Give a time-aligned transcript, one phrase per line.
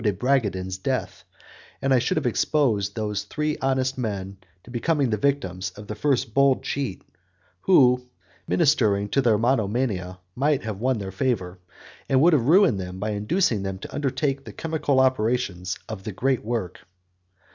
[0.03, 1.23] de Bragadin's death,
[1.79, 5.93] and I should have exposed those three honest men to becoming the victims of the
[5.93, 7.03] first bold cheat
[7.61, 8.09] who,
[8.47, 11.59] ministering to their monomania, might have won their favour,
[12.09, 16.11] and would have ruined them by inducing them to undertake the chemical operations of the
[16.11, 16.79] Great Work.